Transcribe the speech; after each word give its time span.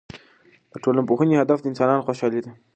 د 0.71 0.73
ټولنپوهنې 0.83 1.35
هدف 1.41 1.57
د 1.61 1.65
انسانانو 1.71 2.05
خوشحالي 2.07 2.39
ده. 2.45 2.51